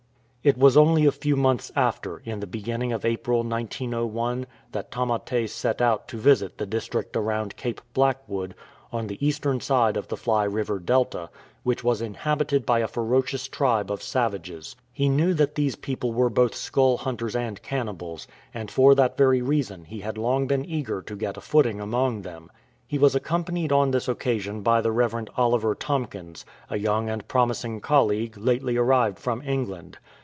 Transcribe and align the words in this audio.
It 0.43 0.57
was 0.57 0.75
only 0.75 1.05
a 1.05 1.11
few 1.11 1.35
months 1.35 1.71
after, 1.75 2.17
in 2.25 2.39
the 2.39 2.47
beginning 2.47 2.91
of 2.93 3.05
April, 3.05 3.43
1901, 3.43 4.47
that 4.71 4.89
Tamate 4.89 5.47
set 5.47 5.83
out 5.83 6.07
to 6.07 6.17
visit 6.17 6.57
the 6.57 6.65
district 6.65 7.15
around 7.15 7.55
Cape 7.55 7.79
Blackwood, 7.93 8.55
on 8.91 9.05
the 9.05 9.23
eastern 9.23 9.59
side 9.59 9.95
of 9.95 10.07
the 10.07 10.17
Fly 10.17 10.45
River 10.45 10.79
delta, 10.79 11.29
which 11.61 11.83
was 11.83 12.01
inhabited 12.01 12.65
by 12.65 12.79
a 12.79 12.87
ferocious 12.87 13.47
tribe 13.47 13.91
of 13.91 14.01
savages. 14.01 14.75
He 14.91 15.09
knew 15.09 15.35
that 15.35 15.53
these 15.53 15.75
people 15.75 16.11
were 16.11 16.31
both 16.31 16.55
skull 16.55 16.97
hunters 16.97 17.35
and 17.35 17.61
cannibals, 17.61 18.27
and 18.51 18.71
for 18.71 18.95
that 18.95 19.15
very 19.19 19.43
reason 19.43 19.85
he 19.85 19.99
had 19.99 20.17
long 20.17 20.47
been 20.47 20.65
eager 20.67 21.03
to 21.03 21.15
get 21.15 21.37
a 21.37 21.41
footing 21.41 21.79
among 21.79 22.23
them. 22.23 22.49
He 22.87 22.97
was 22.97 23.13
accompanied 23.13 23.71
on 23.71 23.91
this 23.91 24.07
occasion 24.07 24.61
by 24.63 24.81
the 24.81 24.91
Rev. 24.91 25.27
Oliver 25.37 25.75
Tomkins, 25.75 26.47
a 26.67 26.77
young 26.79 27.11
and 27.11 27.27
promising 27.27 27.79
colleague 27.79 28.39
lately 28.39 28.75
arrived 28.75 29.19
from 29.19 29.43
England. 29.43 29.99